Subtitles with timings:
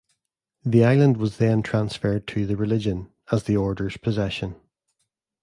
[0.65, 4.55] The island was then transferred to the Religion, as the Order's possession.